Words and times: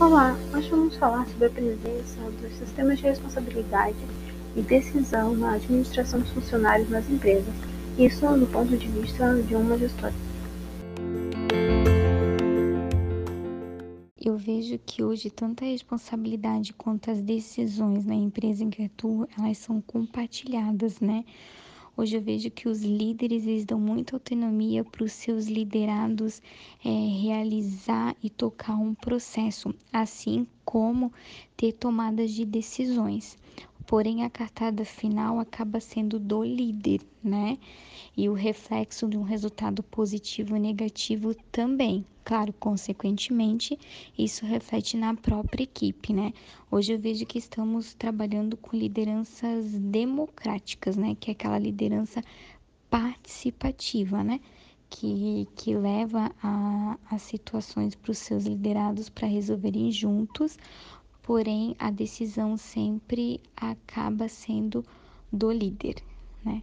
Olá, 0.00 0.38
hoje 0.54 0.70
vamos 0.70 0.96
falar 0.96 1.26
sobre 1.26 1.46
a 1.46 1.50
presença 1.50 2.20
dos 2.40 2.52
sistemas 2.56 2.98
de 2.98 3.04
responsabilidade 3.04 3.96
e 4.54 4.62
decisão 4.62 5.34
na 5.34 5.54
administração 5.54 6.20
dos 6.20 6.30
funcionários 6.30 6.88
nas 6.88 7.10
empresas, 7.10 7.52
isso 7.98 8.24
do 8.36 8.46
ponto 8.46 8.76
de 8.76 8.86
vista 8.86 9.34
de 9.42 9.56
uma 9.56 9.76
gestora. 9.76 10.14
Eu 14.16 14.36
vejo 14.36 14.78
que 14.86 15.02
hoje 15.02 15.30
tanta 15.30 15.64
responsabilidade 15.64 16.72
quanto 16.74 17.10
as 17.10 17.20
decisões 17.20 18.04
na 18.04 18.14
empresa 18.14 18.62
em 18.62 18.70
que 18.70 18.84
atuo, 18.84 19.26
elas 19.36 19.58
são 19.58 19.80
compartilhadas, 19.80 21.00
né? 21.00 21.24
Hoje 22.00 22.16
eu 22.16 22.22
vejo 22.22 22.48
que 22.48 22.68
os 22.68 22.80
líderes 22.84 23.44
eles 23.44 23.64
dão 23.64 23.76
muita 23.76 24.14
autonomia 24.14 24.84
para 24.84 25.02
os 25.02 25.10
seus 25.10 25.48
liderados 25.48 26.40
é, 26.84 26.88
realizar 26.88 28.14
e 28.22 28.30
tocar 28.30 28.76
um 28.76 28.94
processo, 28.94 29.74
assim 29.92 30.46
como 30.64 31.12
ter 31.56 31.72
tomadas 31.72 32.30
de 32.30 32.44
decisões. 32.44 33.36
Porém, 33.88 34.22
a 34.22 34.28
cartada 34.28 34.84
final 34.84 35.40
acaba 35.40 35.80
sendo 35.80 36.18
do 36.18 36.44
líder, 36.44 37.00
né? 37.24 37.56
E 38.14 38.28
o 38.28 38.34
reflexo 38.34 39.08
de 39.08 39.16
um 39.16 39.22
resultado 39.22 39.82
positivo 39.82 40.56
ou 40.56 40.60
negativo 40.60 41.34
também. 41.50 42.04
Claro, 42.22 42.52
consequentemente, 42.52 43.78
isso 44.18 44.44
reflete 44.44 44.94
na 44.94 45.14
própria 45.14 45.62
equipe, 45.62 46.12
né? 46.12 46.34
Hoje 46.70 46.92
eu 46.92 46.98
vejo 46.98 47.24
que 47.24 47.38
estamos 47.38 47.94
trabalhando 47.94 48.58
com 48.58 48.76
lideranças 48.76 49.64
democráticas, 49.72 50.94
né? 50.94 51.16
Que 51.18 51.30
é 51.30 51.32
aquela 51.32 51.58
liderança 51.58 52.22
participativa, 52.90 54.22
né? 54.22 54.38
Que, 54.90 55.48
que 55.56 55.74
leva 55.74 56.30
a, 56.42 56.98
a 57.10 57.18
situações 57.18 57.94
para 57.94 58.10
os 58.10 58.18
seus 58.18 58.44
liderados 58.44 59.08
para 59.08 59.26
resolverem 59.26 59.90
juntos, 59.90 60.58
porém 61.28 61.76
a 61.78 61.90
decisão 61.90 62.56
sempre 62.56 63.38
acaba 63.54 64.30
sendo 64.30 64.82
do 65.30 65.52
líder, 65.52 65.96
né? 66.42 66.62